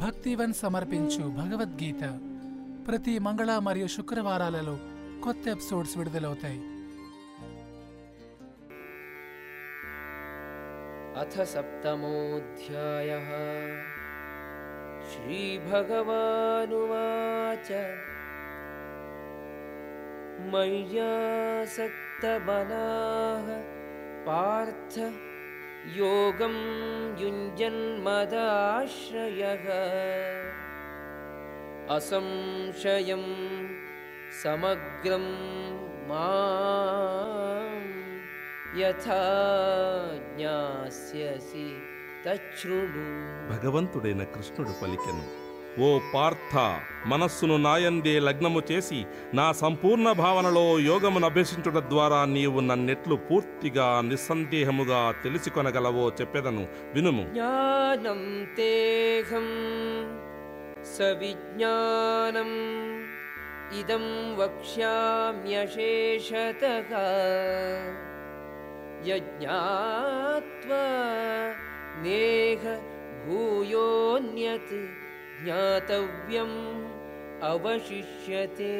భక్తివన్ 0.00 0.54
సమర్పించు 0.54 1.24
భగవద్గీత 1.38 2.02
ప్రతి 2.88 3.14
మంగళ 3.18 3.52
మరియు 3.58 3.88
శుక్రవారాలలో 3.96 4.76
కొత్త 5.24 5.44
ఎపిసోడ్స్ 5.48 5.94
విడుదలవుతాయి 5.98 6.62
अथ 11.18 11.34
सप्तमोऽध्यायः 11.46 13.28
श्रीभगवानुवाच 15.10 16.48
मय्यासक्तबलाः 22.08 23.46
पार्थ 24.26 24.94
योगं 25.96 26.56
युञ्जन्मदाश्रयः 27.20 28.06
असंशयं 31.96 33.24
समग्रं 34.42 35.26
माम् 36.10 37.86
యథా 38.80 39.20
జ్ఞాస్యసి 40.30 41.66
తచ్ఛృణు 42.24 43.04
భగవంతుడైన 43.52 44.22
కృష్ణుడు 44.34 44.72
పలికెను 44.80 45.24
ఓ 45.79 45.99
పార్థ 46.13 46.81
మనస్సును 47.05 47.57
నాయందే 47.57 48.19
లగ్నము 48.19 48.61
చేసి 48.71 49.05
నా 49.33 49.51
సంపూర్ణ 49.51 50.11
భావనలో 50.11 50.79
యోగమును 50.79 51.25
అభ్యసించుట 51.25 51.77
ద్వారా 51.77 52.25
నీవు 52.25 52.59
నన్నెట్లు 52.59 53.15
పూర్తిగా 53.15 54.01
నిస్సందేహముగా 54.01 55.13
తెలిసికొనగలవో 55.23 56.09
చెప్పెదను. 56.09 56.67
వినుము. 56.93 57.21
జ్ఞానం 57.21 58.47
తేహం 58.57 59.47
సవిజ్ఞానం 60.97 62.51
ఇదం 63.79 64.37
వక్ష్యామ్యశేషత 64.37 66.63
యజ్ఞాత్వా 69.05 70.83
నేహ 72.01 72.79
భూయోన్యత్ 73.27 75.00
జ్ఞాతవ్యం 75.43 76.51
అవశిష్యతే 77.43 78.75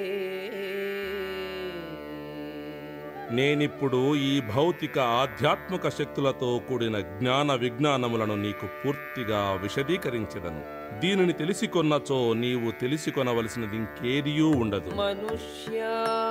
నేనిప్పుడు 3.32 4.16
ఈ 4.16 4.42
భౌతిక 4.56 5.00
ఆధ్యాత్మిక 5.00 5.90
శక్తులతో 5.90 6.62
కూడిన 6.70 7.00
జ్ఞాన 7.00 7.56
విజ్ఞానములను 7.56 8.36
నీకు 8.36 8.66
పూర్తిగా 8.82 9.60
విశదీకరించెదను. 9.62 10.62
దీనిని 11.00 11.34
తెలిసికొన్నచో 11.34 12.34
నీవు 12.34 12.72
తెలిసికొనవలసినది 12.72 13.76
ఇంకేదియూ 13.76 14.50
ఉండదు. 14.50 14.90
మనుష్యాణం 14.90 16.22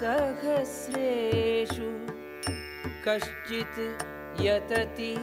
సహస్రేషు 0.00 1.90
కశ్చిత్ 3.06 3.86
యతతి 4.42 5.16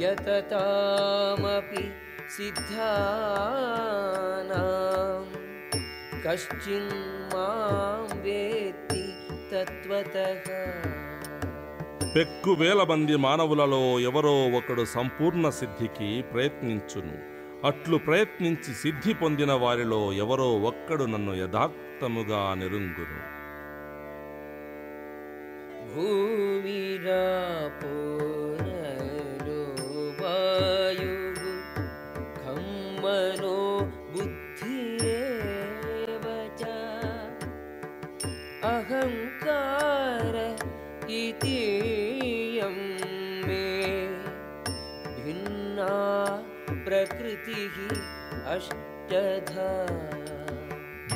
యతతామపి 0.00 1.84
సిద్ధానాం 2.36 3.12
కశ్చిన్ 6.26 6.94
మాం 7.34 8.20
వేత్తి 8.20 9.02
తత్వతః 9.52 10.44
పెక్కు 12.16 12.52
వేల 12.52 12.82
మంది 12.82 13.16
మానవులలో 13.16 14.00
ఎవరో 14.00 14.50
ఒకడు 14.50 14.84
సంపూర్ణ 14.84 15.48
సిద్ధికి 15.48 16.22
ప్రయత్నించును. 16.22 17.14
అట్లు 17.66 17.96
ప్రయత్నించి 17.96 18.74
సిద్ధి 18.74 19.14
పొందిన 19.14 19.52
వారిలో 19.52 20.12
ఎవరో 20.12 20.48
ఒక్కడు 20.60 21.04
నన్ను 21.04 21.34
యథార్థముగా 21.34 22.54
నిరుంగును. 22.54 23.41
भूमिरापोररो 25.94 27.12
वायुः 30.20 31.40
खं 32.38 32.68
मनो 33.02 33.58
बुद्धिवच 34.14 34.62
अहङ्कार 38.72 40.34
इतियं 41.20 42.78
मे 43.46 43.68
भिन्ना 45.24 45.94
प्रकृतिः 46.88 47.76
अष्टधा। 48.54 49.70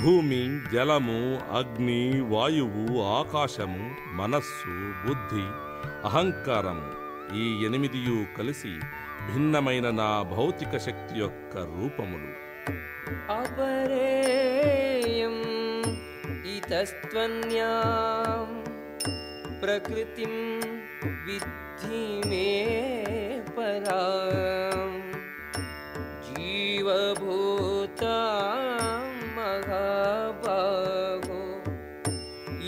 భూమి 0.07 0.73
జలము 0.73 1.57
అగ్ని 1.57 2.21
వాయువు 2.21 3.03
ఆకాశము 3.03 4.17
మనస్సు 4.17 4.75
బుద్ధి 5.07 5.47
అహంకారము 6.07 6.97
ఈ 7.37 7.65
ఎనిమిదియు 7.65 8.39
కలిసి 8.39 8.79
భిన్నమైన 9.27 9.91
నా 9.91 10.23
భౌతిక 10.23 10.77
శక్తి 10.77 11.19
యొక్క 11.19 11.57
రూపములు. 11.57 12.33
అపరేయం 13.33 15.37
ఇతస్త్వన్యాం 16.57 18.63
ప్రకృతిం 19.63 20.35
విద్ధి 21.27 22.29
మే 22.29 22.47
జీవభూ 26.27 27.26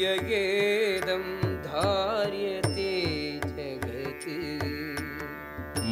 ययेदं 0.08 1.26
धार्यते 1.66 2.92
जगत् 3.50 4.30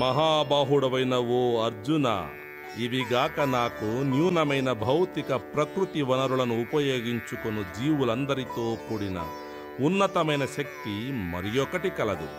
మహాబాహుడవైన 0.01 1.15
ఓ 1.31 1.41
అర్జున 1.65 2.07
ఇవిగాక 2.83 3.37
నాకు 3.53 3.89
న్యూనమైన 4.11 4.69
భౌతిక 4.83 5.29
ప్రకృతి 5.53 6.01
వనరులను 6.09 6.55
ఉపయోగించుకొను 6.65 7.63
జీవులందరితో 7.77 8.67
కూడిన 8.85 9.19
ఉన్నతమైన 9.87 10.45
శక్తి 10.57 10.95
మరి 11.33 11.51
ఒకటి 11.65 11.91
కలదు 11.99 12.29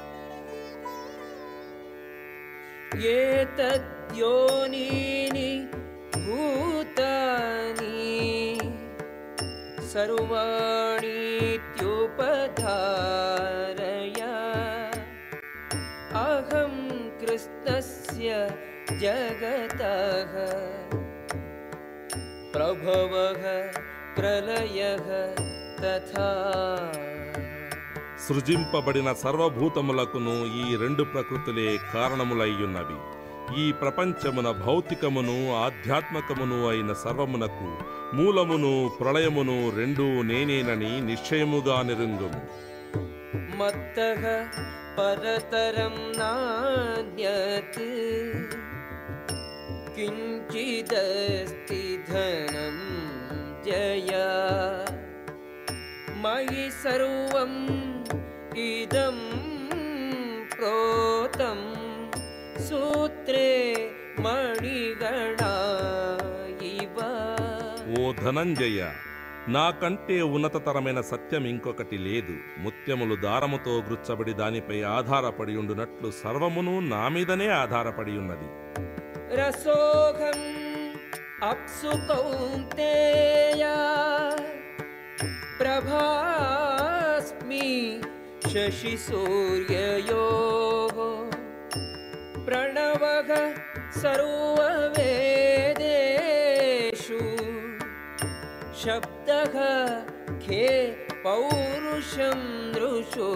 एतद्योनीनि 4.14 5.50
भूतानि 6.16 7.15
सर्वाणीत्युपधारय 12.72 14.20
अहं 16.22 16.74
कृष्णस्य 17.20 18.28
जगतः 19.02 20.34
प्रभवः 22.54 23.44
प्रलयः 24.16 25.08
तथा 25.82 26.28
సృజింపబడిన 28.26 29.08
సర్వభూతములకును 29.22 30.34
ఈ 30.58 30.64
రెండు 30.76 31.02
ప్రకృతులే 31.04 31.64
కారణములయ్యున్నవి 31.92 32.98
ఈ 33.55 33.71
ప్రపంచమున 33.71 34.51
భౌతికమును 34.51 35.55
ఆధ్యాత్మకమును 35.55 36.67
అయిన 36.67 36.93
సర్వమునకు 36.93 37.77
మూలమును 38.15 38.89
ప్రళయమును 38.99 39.75
రెండూ 39.75 40.03
నేనేనని 40.03 41.01
నిశ్చయముగా 41.01 41.81
నిరుంగుము 41.81 42.67
పరతరం 44.97 45.95
ధనం 52.11 52.77
జయ. 53.65 54.11
మయి 56.15 56.71
సర్వం 56.83 57.53
ఇదం 58.57 59.17
ప్రో 60.57 61.06
సూత్రే 62.69 63.91
మణిగణ 64.19 65.37
ఓ 67.99 68.11
ధనంజయ 68.11 68.91
నాకంటే 69.47 70.21
ఉన్నతతరమైన 70.21 71.01
సత్యం 71.01 71.47
ఇంకొకటి 71.47 71.97
లేదు. 71.97 72.33
ముత్యములు 72.57 73.15
దారముతో 73.15 73.81
గృచ్చబడి 73.81 74.33
దానిపై 74.33 74.81
ఆధారపడి 74.81 75.57
ఉండునట్లు 75.57 76.11
సర్వమును 76.11 76.79
నా 76.79 77.07
మీదనే 77.07 77.47
ఆధారపడి 77.47 78.11
ఉన్నది. 78.11 78.45
రసోఘం 79.41 80.41
అప్సు 81.43 81.91
ప్రభాస్మి 85.59 88.01
శశి 88.53 88.97
సూర్యయో 88.97 90.86
प्रणवः 92.46 93.30
सर्ववेदेषु 95.84 97.20
शब्दः 98.82 99.56
खे 100.44 100.64
पौरुषं 101.24 102.40
दृशु 102.76 103.28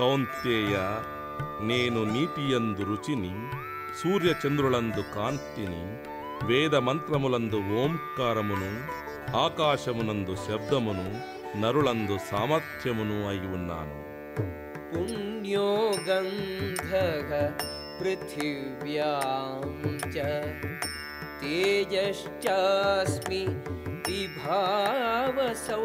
కౌంతేయ 0.00 0.74
నేను 1.68 2.00
నీటియందు 2.12 2.82
రుచిని 2.90 3.32
సూర్యచంద్రులందు 3.98 5.02
కాంతిని 5.14 5.82
వేద 6.48 6.74
మంత్రములందు 6.86 7.58
ఓంకారమును 7.82 8.70
ఆకాశమునందు 9.42 10.36
శబ్దమును 10.46 11.06
నరులందు 11.62 12.16
సామర్థ్యమును 12.30 13.18
అయి 13.30 13.48
ఉన్నాను 13.56 13.98
पुण्यो 14.92 15.68
गन्धः 16.08 17.30
पृथिव्यां 18.00 19.60
च 20.14 20.16
तेजश्चास्मि 21.42 23.42
विभावसौ 24.08 25.84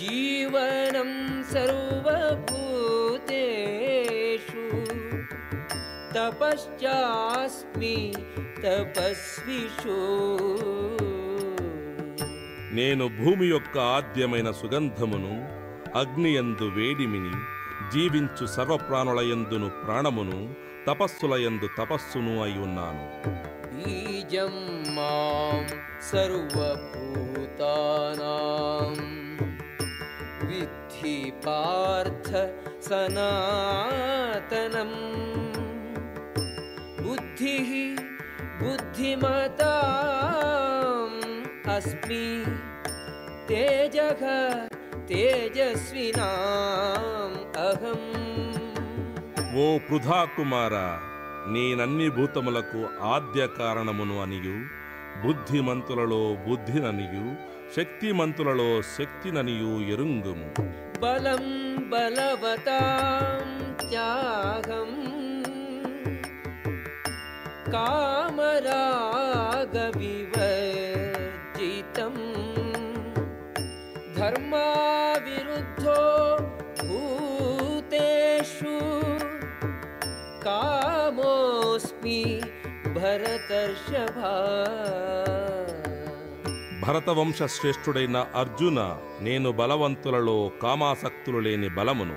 जीवनं 0.00 1.12
सर्वभूतेषु 1.52 2.16
तपश्चास्मि 6.16 7.96
तपस्विषु 8.64 9.98
నేను 12.76 13.04
భూమి 13.16 13.46
యొక్క 13.52 13.76
ఆద్యమైన 13.94 14.48
సుగంధమును 14.58 15.32
అగ్నియందు 15.95 16.63
వేడిమిని 16.63 17.31
జీవించు 17.91 18.45
సర్వప్రాణులయందును 18.45 19.69
ప్రాణమును 19.69 20.53
తపస్సులయందు 20.87 21.69
తపస్సును 21.77 22.43
అయి 22.43 22.59
ఉన్నాను. 22.59 23.05
మాం 24.95 25.67
సర్వభూతానాం. 26.11 26.75
విద్ధి 30.47 31.33
పార్థ 31.47 32.29
సనాతనం. 32.89 33.33
బుద్ధి 37.05 37.95
బుద్ధిమతాం 38.61 39.15
అస్మి 41.75 42.45
తేజః 43.47 44.21
తేజస్వినాం 45.09 46.23
అహం. 47.61 48.01
ఓ 49.59 49.67
పృథాకుమారా 49.77 50.87
నేనన్ని 51.47 52.09
భూతములకు 52.09 52.81
ఆద్య 53.01 53.47
కారణమును 53.59 54.21
అనియు. 54.21 54.57
బుద్ధిమంతులలో 55.25 56.37
బుద్ధిననియు 56.47 57.25
శక్తిమంతులలో 57.75 58.81
శక్తిననియు 58.97 59.93
ఎరుంగుము 59.93 60.47
బలం 60.99 61.45
బలవతాం 61.89 63.45
కామరాగ 68.45 69.75
వివర 69.97 70.54
धर्माविरुद्धो 74.54 76.00
भूतेषु 76.80 78.74
कामोऽस्मि 80.46 82.20
भरतर्षभा 82.96 84.34
భరతవంశ 86.84 87.38
శ్రేష్ఠుడైన 87.54 88.18
అర్జున 88.40 88.78
నేను 89.26 89.48
బలవంతులలో 89.58 90.36
కామాసక్తులు 90.62 91.40
లేని 91.46 91.68
బలమును 91.76 92.16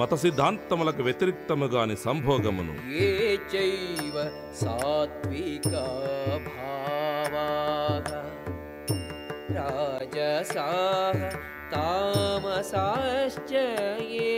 మత 0.00 0.14
సిద్ధాంతములకు 0.24 1.02
వ్యతిరిక్తముగాని 1.08 1.96
సంభోగమును 2.06 2.74
ये 2.96 3.12
चैव 3.52 4.16
सात्विका 4.60 5.84
भावाः 6.48 8.08
राजसाः 9.56 11.20
तामसाश्च 11.72 13.52
ये 14.10 14.32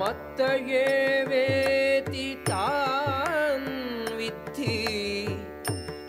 मत्त 0.00 0.40
ये 0.70 0.86
वेति 1.26 2.26
तान् 2.48 3.68
विद्धि 4.18 4.76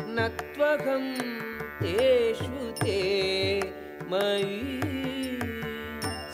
न 0.10 0.28
त्वहं 0.50 1.06
तेषु 1.82 2.54
ते 2.82 3.00
मयि 4.12 4.56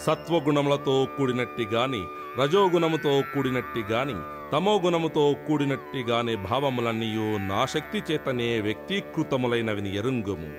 సత్వగుణములతో 0.05 0.93
కూడినట్టి 1.13 1.65
గాని 1.73 1.99
రజోగుణముతో 2.39 3.11
కూడినట్టి 3.33 3.81
గాని 3.91 4.15
తమోగుణముతో 4.53 5.23
కూడినట్టి 5.45 6.01
గాని 6.09 6.33
భావములన్నీయు 6.47 7.27
నా 7.49 7.61
శక్తి 7.73 7.99
చేతనే 8.09 8.49
వ్యక్తీకృతములైనవిని 8.67 9.91
ఎరుంగుము 9.99 10.49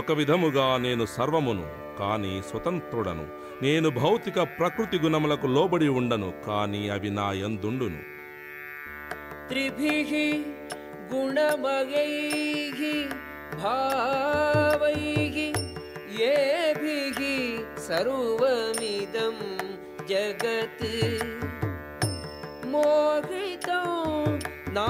ఒక 0.00 0.12
విధముగా 0.20 0.66
నేను 0.84 1.06
సర్వమును 1.16 1.64
కానీ 1.99 2.33
స్వతంత్రుడను. 2.49 3.25
నేను 3.63 3.89
భౌతిక 3.89 4.37
ప్రకృతి 4.59 4.97
గుణములకు 5.03 5.47
లోబడి 5.47 5.87
ఉండను 5.99 6.29
కాని 6.47 6.81
అవి 6.95 7.09
నా 7.09 7.27
ఎందుండును 7.45 8.01
త్రిభిః 9.49 10.11
గుణమయైః 11.11 12.79
భావైః 13.61 15.37
ఏభిః 16.27 17.19
సర్వమిదం 17.87 19.37
జగత్. 20.09 20.89
మోహితం 22.73 23.89
నా 24.77 24.89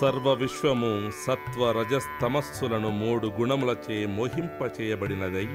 సర్వ 0.00 0.32
విశ్వము 0.32 1.10
సత్వరజస్తమస్సులను 1.26 2.90
మూడు 2.90 3.26
గుణములచే 3.26 4.06
మోహింపచేయబడినదై 4.06 5.48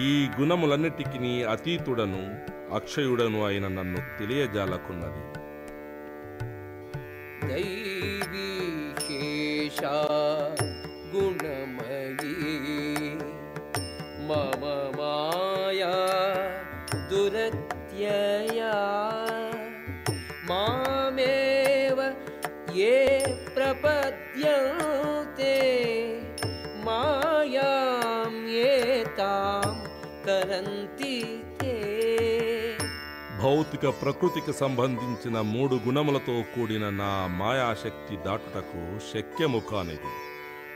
ఈ 0.00 0.28
గుణములన్నిటికీ 0.40 1.42
అతీతుడను 1.42 2.38
అక్షయుడను 2.74 3.46
అయిన 3.46 3.68
నన్ను 3.68 3.98
తెలియజాలకున్నది. 4.18 5.44
దురత్యయా 17.10 18.72
మామేవ 20.50 22.14
ఏ 22.76 23.20
माया 23.73 23.77
दुरत्यया 23.99 24.49
मामेव 24.49 24.49
ये 24.49 24.57
प्रपद्यन्ते 24.75 25.53
मायां 26.85 28.31
ये 28.49 28.73
तां 29.19 29.73
तरन्ति 30.25 31.15
ते 31.59 31.73
భౌతిక 33.41 33.85
ప్రకృతికి 34.01 34.53
సంబంధించిన 34.53 35.35
మూడు 35.51 35.75
గుణములతో 35.85 36.33
కూడిన 36.53 36.85
నా 36.97 37.11
మాయాశక్తి 37.37 38.15
దాటుటకు 38.25 38.81
శక్యము 39.11 39.59
కానిది 39.69 40.11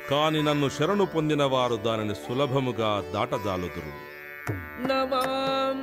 కాని 0.10 0.42
నన్ను 0.42 0.68
శరణు 0.70 1.06
పొందిన 1.16 1.44
వారు 1.54 1.78
దానిని 1.86 2.16
సులభముగా 2.24 2.92
దాటజాలుదురు 3.16 3.94
न 4.82 4.92
मां 5.12 5.74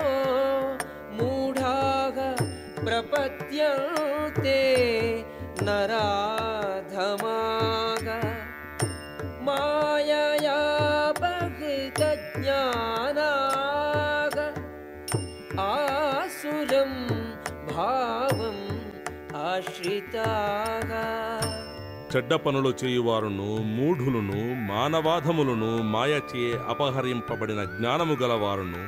प्रपद्यन्ते 2.87 4.59
नराधमाः 6.75 8.07
मायया 9.47 10.59
बहितज्ञानाः 13.15 14.37
आसुरं 15.65 16.93
भावम् 17.71 18.63
आश्रिताः 19.47 20.91
చెడ్డ 22.13 22.33
పనులు 22.43 22.71
చేయువారును 22.79 23.45
మూఢులను 23.75 24.39
మానవాధములను 24.67 25.69
మాయచే 25.93 26.43
అపహరింపబడిన 26.71 27.61
జ్ఞానము 27.71 28.15
గలవారును 28.19 28.81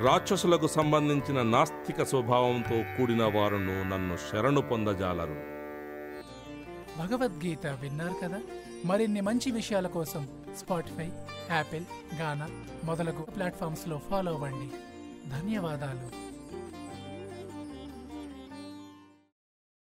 రాక్షసులకు 0.00 0.66
సంబంధించిన 0.66 1.42
నాస్తిక 1.42 2.02
స్వభావంతో 2.02 2.82
కూడిన 2.82 3.24
వారును 3.24 3.82
నన్ను 3.82 4.16
శరణు 4.16 4.60
పొందజాలరు. 4.60 5.54
భగవద్గీత 6.98 7.66
విన్నారు 7.66 8.14
కదా? 8.24 8.40
మరిన్ని 8.84 9.20
మంచి 9.20 9.50
విషయాల 9.50 9.86
కోసం 9.86 10.28
స్పాటిఫై 10.56 11.10
యాపిల్ 11.50 11.84
గానా 12.20 12.48
మొదలగు 12.84 13.22
ప్లాట్ఫామ్స్లో 13.22 14.00
ఫాలో 14.10 14.32
అవ్వండి. 14.32 14.70
ధన్యవాదాలు. 15.30 16.23